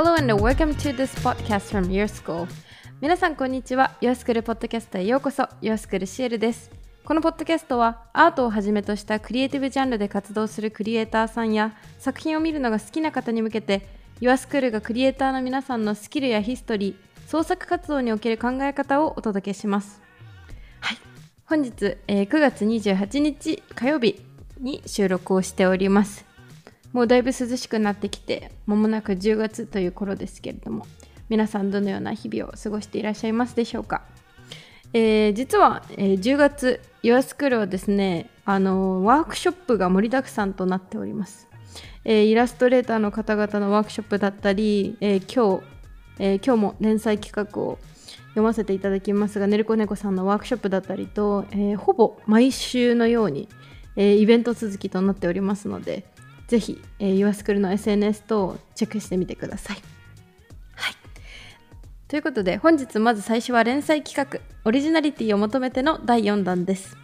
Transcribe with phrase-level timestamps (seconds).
[0.00, 2.46] Hello and welcome to this podcast from Your School.
[3.00, 3.96] 皆さんこんにちは。
[4.00, 5.42] Your School ポッドキャストへようこそ。
[5.60, 6.70] Your School シエルです。
[7.04, 13.88] このポッドキャストはアートをはじめとしたクリエイティブジャンルで活動するクリエイターさんや作品を見るのが好きな方に向けて
[14.20, 20.00] Your School がクリエイターの皆さんのスキルやヒストリー創作活動における考え方をお届けします。
[20.78, 20.98] はい。
[21.44, 24.24] 本日、えー9月28日火曜日
[24.60, 26.27] に収録をしております。
[26.92, 30.86] もうだいぶ涼しくなってきて間もなく10月という頃ですけれども
[31.28, 34.02] 皆さんどのような日々を過ごしていらっしゃいますでしょうか、
[34.94, 41.46] えー実は、えー10月 Your School はですねあのワークショップが盛りだくさんとなっております、
[42.04, 45.64] えーイラストレーターの方々のワークショップだったり、えー今日、
[46.18, 47.78] えー今日も連載企画を
[48.28, 53.48] 読ませていただきますがねるこねこさんのワークショップだったりと、えーほぼ毎週のように、
[53.96, 56.06] えーイベント続きとなっておりますので
[56.48, 59.76] ぜひ、えー、YourSchool の SNS 等をチェックしてみてください。
[60.74, 60.94] はい。
[62.08, 66.96] ということで本日まず最初は連載企画オリジナリティを求めての第4弾です。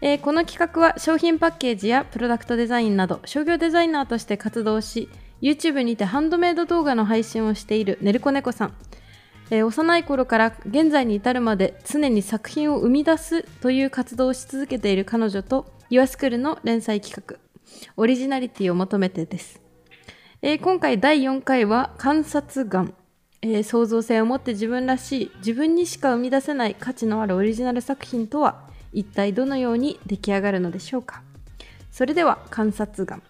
[0.00, 5.08] えーこの企画は商品パッケージやプロダクトデザインなど商業デザイナーとして活動し
[5.42, 8.74] YouTube にてハンドメイド動画の配信をしているねるこねこさん
[9.50, 17.47] えー幼い頃から現在に至るまで常に作品を生み出すという活動をし続けている彼女と YourSchool の連載企画
[17.96, 19.60] オリジナリティを求めてです、
[20.42, 22.94] えー今回第4回は観察眼、
[23.42, 31.22] えー創造性を持って自分らしい自分にしか生み出せない価値のあるオリジナル作品とは一体どのように出来上がるのでしょうか。
[31.90, 33.22] それでは観察眼。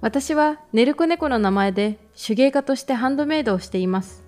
[0.00, 4.24] 私はネルコネコの名前で手芸家としてハンドメイドをしています。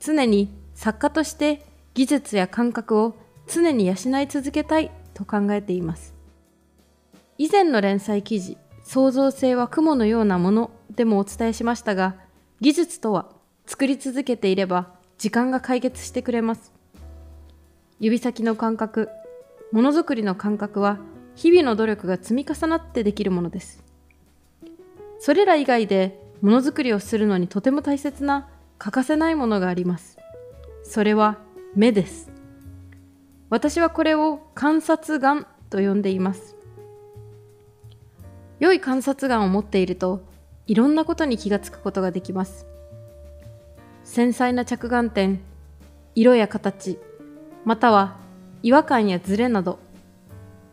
[0.00, 3.14] 常に作家として技術や感覚を
[3.46, 6.14] 常に養い続けたいと考えています。
[7.38, 12.16] 以前の連載記事、創造性は雲のようなものでもお伝えしましたが、
[12.60, 13.28] 技術とは
[13.66, 16.72] 作り続けていれば時間が解決してくれます。
[18.00, 19.08] 指先の感覚、
[19.72, 20.98] ものづくりの感覚は
[21.34, 23.82] 日々の努力が積み重なってできるものです。
[25.18, 28.48] それら以外でものづくりをするのにとても大切な
[28.78, 30.18] 欠かせないものがあります。
[30.82, 31.38] それは
[31.74, 32.33] 目です。
[33.54, 36.56] 私はこれを観察眼と呼んでいます。
[38.58, 40.24] 良い観察眼を持っていると
[40.66, 42.66] いろんなことに気がつくことができます。
[44.02, 45.40] 繊細な着眼点、
[46.16, 46.98] 色や形、
[47.64, 48.16] または
[48.64, 49.78] 違和感やズレなど、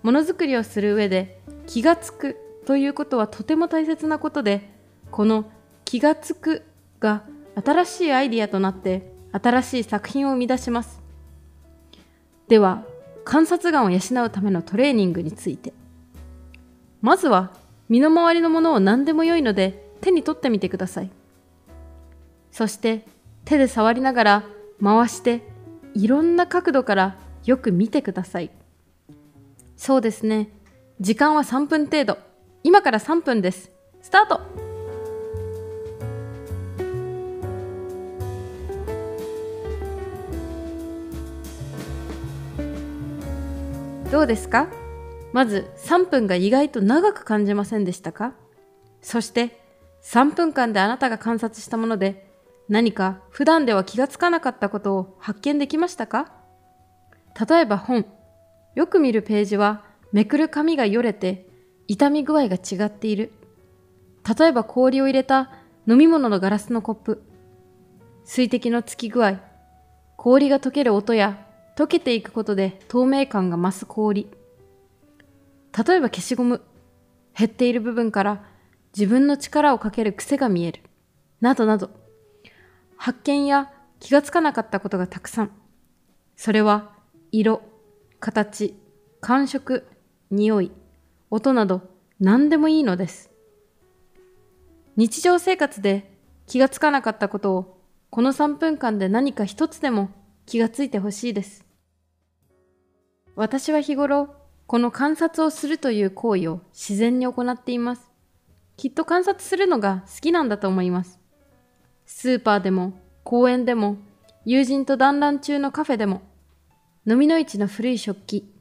[0.02, 4.72] ものづくりをする上で気がつくということはとても大切なことで、
[5.12, 5.52] この
[5.86, 6.64] 気がつく
[7.00, 7.26] が
[7.64, 11.01] 新しいアイディアとなって新しい作品を生み出します。
[12.52, 12.84] では、
[13.24, 15.72] 観察眼を養うためのトレーニングについて。
[17.02, 17.52] まずは
[17.88, 21.10] 身の回りのものを何でも良いので手に取ってみてください。
[22.52, 23.06] そして
[23.46, 24.44] 手で触りながら
[24.84, 25.44] 回して
[25.94, 28.52] いろんな角度からよく見てください。
[29.78, 30.50] そうですね。
[31.00, 32.18] 時間は3分程度。
[32.66, 33.72] 今から3分です。
[34.02, 34.71] スタート
[44.12, 44.68] どうですか？
[45.32, 48.34] まず3分が意外と長く感じませんでしたか？
[49.02, 49.58] そして
[50.04, 52.30] 3分間であなたが観察したもので
[52.68, 56.34] 何か普段では気がつかなかったことを発見できましたか？
[57.50, 58.06] 例えば本。
[58.76, 61.48] よく見るページはめくる紙がよれて
[61.88, 63.32] 傷み具合が違っている。
[64.38, 65.52] 例えば氷を入れた
[65.88, 67.24] 飲み物のガラスのコップ。
[68.26, 69.40] 水滴のつき具合。
[70.18, 71.48] 氷が溶ける音や
[71.82, 74.28] 溶けていくことで透明感が増す氷。
[75.76, 76.62] 例えば消しゴム。
[77.36, 78.44] 減っている部分から
[78.96, 80.82] 自分の力をかける癖が見える。
[81.40, 81.90] などなど。
[82.98, 85.52] 発見や気がつかなかったことがたくさん。
[86.36, 86.92] それは
[87.32, 87.64] 色、
[88.20, 88.76] 形、
[89.20, 89.88] 感触、
[90.30, 90.72] 匂い、
[91.32, 91.82] 音など
[92.20, 93.32] 何でもいいのです。
[94.98, 96.16] 日常生活で
[96.46, 100.12] 気がつかなかったことをこの3分間で何か一つでも
[100.46, 101.71] 気がついてほしいです。
[103.36, 104.36] 私は日頃
[104.68, 108.10] この観察をするという行為を自然に行っています。
[108.78, 111.20] きっと観察するのが好きなんだと思います。
[112.06, 112.94] スーパーでも
[113.24, 113.98] 公園でも
[114.44, 116.22] 友人と団らん中のカフェでも
[117.08, 118.52] 飲みの市の古い食器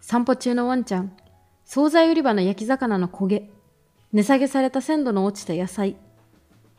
[0.00, 1.16] 散歩中のワンちゃん
[1.64, 3.50] 惣菜売り場の焼き魚の焦げ
[4.12, 5.96] 値下げされた鮮度の落ちた野菜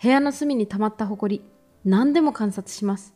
[0.01, 1.41] 部屋の隅に溜まったほこり
[1.85, 3.13] 何でも観察します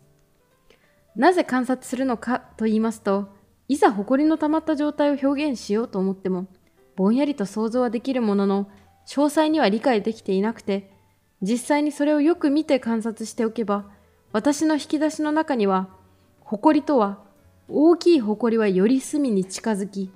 [1.16, 3.30] なぜ観察するのかと言いますと
[3.68, 6.48] いざほこりの溜まった状態を表現しようと思っても
[6.96, 8.70] ぼんやりと想像はできるものの
[9.08, 10.92] 詳細には理解できていなくて、
[11.42, 13.86] 実際にそれをよく見て観察しておけば、
[14.32, 15.90] 私の引き出しの中には、
[16.42, 17.20] 埃とは、
[17.68, 20.12] 大きい埃はより隅に近づき、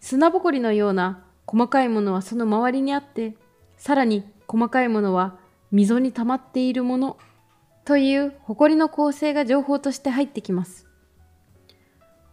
[0.00, 3.34] 砂ぼこりのような細かいものはその周りにあって、
[3.76, 5.38] さらに細かいものは
[5.72, 7.18] 溝に溜まっているもの
[7.84, 10.89] という埃の構成が情報として入ってきます。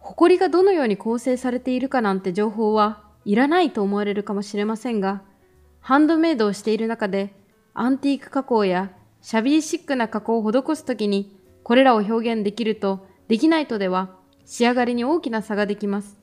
[0.00, 5.22] 埃がどのように構成されているかなんて情報はいらないと思われるかもしれませんが、
[5.80, 7.34] ハンドメイドをしている中で
[7.74, 8.90] アンティーク加工や
[9.20, 16.18] シャビーシックな加工を施すときにこれらを表現できるとできないとでは仕上がりに大きな差ができます。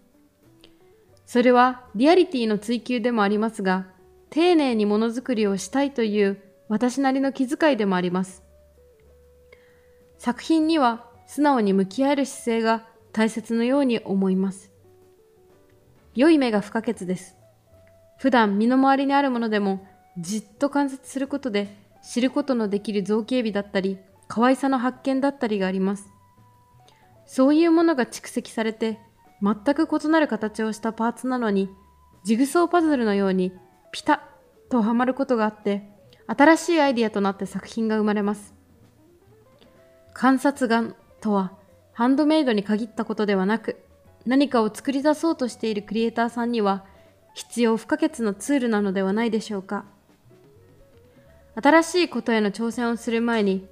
[1.25, 3.88] それはリアリティの追求でもありますが、
[4.30, 8.44] 丁寧にものづくりをしたいという私なりの気遣いでもあります。
[10.18, 14.73] 作品には素直に向き合える姿勢が大切のように思います。
[16.15, 17.38] 良い目が不可欠です。
[18.17, 21.73] 普段身の回りにあるものでもじっと観察することで
[22.03, 26.09] 知ることのできる造形美だったり、可愛さの発見だったりがあります。
[27.25, 29.00] そういうものが蓄積されて
[29.41, 31.69] 全く異なる形をしたパーツなのに
[32.25, 33.53] ジグソーパズルのように
[33.94, 34.13] ピタ
[34.67, 35.89] ッとはまることがあって
[36.27, 38.53] 新しいアイディアとなって作品が生まれます。
[40.13, 41.53] 観察眼とは
[41.95, 43.81] ハンドメイドに限ったことではなく
[44.25, 46.83] 何かを作り出そうとしているクリエイターさんには
[47.33, 49.86] 必要不可欠なツールなのではないでしょうか。
[51.56, 53.65] 新しいことへの挑戦をする前に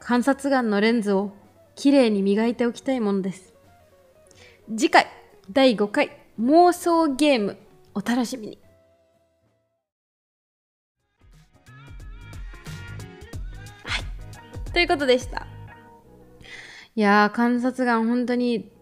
[0.00, 1.30] 観察眼のレンズを
[1.76, 3.54] きれいに磨いておきたいものです。
[4.70, 5.06] 次回
[5.52, 6.10] 第5回
[6.40, 7.56] 妄想ゲーム
[7.94, 8.58] お楽しみに。
[13.84, 14.72] はい。
[14.72, 15.46] ということでした。
[16.98, 18.72] いやー、観察眼本当に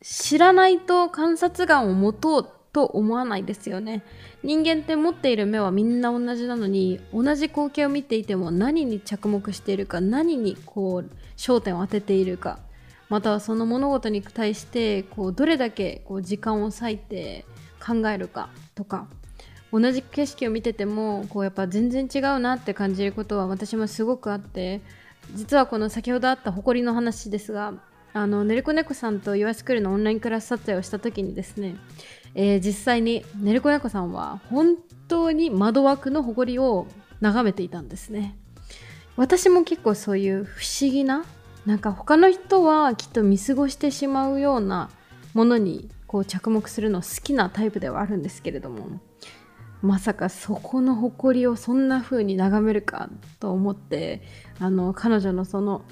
[0.00, 4.02] 知らないと観察眼を持とうと思わないですよね。
[4.42, 12.58] 人間って持っている目はみんな同じなのに同じ光景を見ていても何に着目しているか何にこう焦点を当てているか
[13.10, 17.44] またはその物事に対してこうどれだけこう時間を割いて
[17.86, 19.08] 考えるかとか
[19.70, 24.80] 同じ景色を見ててもこうやっぱ全然違うなって感じることは私もすごくあって
[25.34, 27.74] 実はこの先ほどあった誇りの話ですが
[28.12, 31.76] あのねるこ猫さんと YourSchool のオンラインクラス撮影をした時にですね、
[32.34, 34.76] えー、実際にねるこ猫さんは本
[35.08, 36.86] 当に窓枠の誇りを
[37.20, 38.36] 眺めていたんですね。
[39.16, 41.24] 私も結構そういう不思議な
[41.66, 44.90] なんか他の人はきっと見過ごしてしまうような
[45.34, 49.00] ものにこう着目するの好きなタイプではあるんですけれども
[49.82, 54.22] まさかそこの誇りをそんな風に眺めるかと思って
[54.60, 55.82] あの彼女のその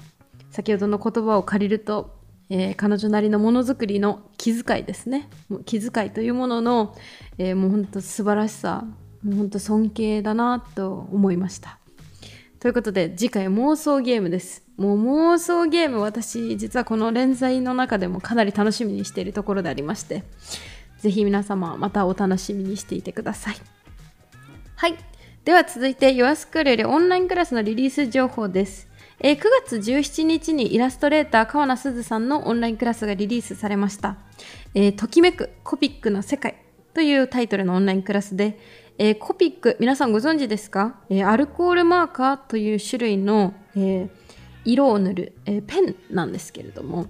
[0.49, 2.15] 先ほどの言葉を借りると、
[2.49, 5.29] えー、彼女なりのものづくりの気遣いですね。
[5.65, 6.95] 気遣いというものの、
[7.37, 8.85] えー、もう本当素晴らしさ
[9.23, 11.77] もう本当尊敬だなと思いました。
[12.59, 14.63] ということで次回妄想ゲームです。
[14.77, 20.23] もう妄想ゲーム私実はこの連載の中でもかなり楽しみにしているところでありまして
[20.99, 23.80] ぜひ皆様またお楽しみにしていてください。
[24.81, 24.95] はい。
[25.45, 28.87] では続いて YourSchool よりオンラインクラスのリリース情報です。
[29.19, 34.17] えー、9月17日にイラストレーター川名すずさんのオンラインクラスがリリースされました。
[34.73, 36.55] えー、ときめくコピックの世界
[36.95, 38.59] というタイトルのオンラインクラスで、
[38.97, 44.09] えー、コピック、皆さんご存知ですか、えアルコールマーカーという種類の、え
[44.65, 47.05] 色を塗る、えペンなんですけれども、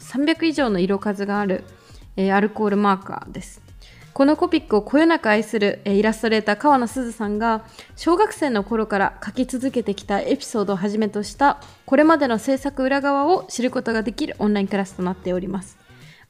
[0.00, 1.62] 300以上の色数がある、
[2.16, 3.63] えアルコールマーカーです。
[4.14, 7.64] このコピックをこよなく愛するイラストレーター川野すずさんが
[7.96, 15.76] 小学生の頃から描き続けてきたエピソードをはじめとしたこれまでの制作裏側を知ることができるオンラインクラスとなっております。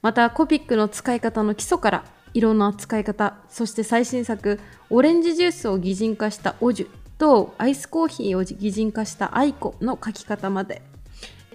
[0.01, 6.87] またコピックの使い方の基礎から色の扱い方、そして最新作オレンジジュースを擬人化したオジュ
[7.19, 10.81] とアイスコーヒーを擬人化したアイコの描き方まで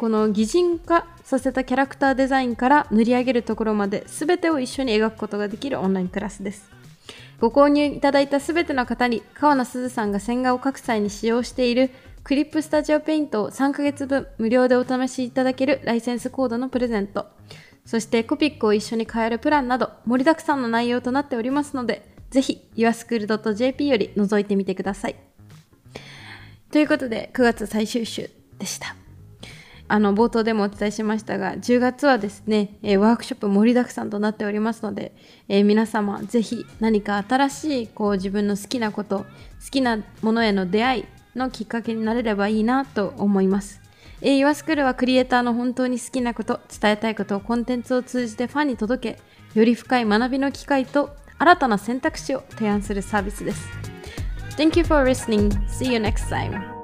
[0.00, 6.70] この擬人化させたキャラクターデザインから塗り上げるところまで全てを一緒に描くことができるオンラインクラスです。
[7.38, 11.90] ご購入いただいた全ての方に川名すずさんが線画を描く際に使用している
[12.24, 17.26] クリップスタジオペイントを3ヶ月分無料でお試しいただけるライセンスコードのプレゼント、
[17.84, 25.16] そしてコピックを一緒に買えるプランなど盛りだくさんの内容となっておりますので、ぜひ yourschool.jp より覗いてみてください。
[26.72, 28.96] ということで9月最終週でした。
[29.92, 35.12] あの冒頭でもお伝えしましたが10月はですね、えワークショップ盛りだくさんとなっておりますので、
[35.48, 39.26] え、皆様ぜひ何か新しいこう自分の好きなこと好
[39.68, 41.04] きなものへの出会い
[41.34, 43.80] のきっかけになれればいいなと思います。
[44.22, 53.68] えー、y o u r s c h はクリエイターの本当に好きなこと、伝えたいことをコンテンツを通じてファンに届け、より深い学びの機会と新たな選択肢を提案するサービスです。
[54.56, 55.50] Thank you for listening.
[55.66, 56.79] See you next time.